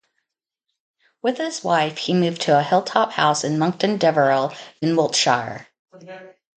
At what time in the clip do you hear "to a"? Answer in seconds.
2.41-2.63